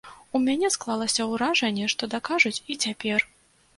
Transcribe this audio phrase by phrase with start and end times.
[0.37, 3.19] У мяне склалася ўражанне, што дакажуць і цяпер.